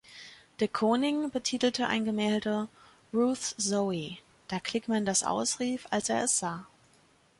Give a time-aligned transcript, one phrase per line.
[0.59, 2.69] De Kooning betitelte ein Gemälde
[3.13, 6.65] „Ruth's Zowie,"da Kligman das ausrief, als er es sah.